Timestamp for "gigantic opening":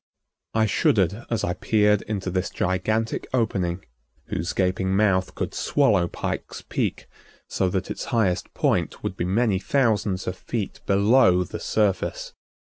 2.49-3.85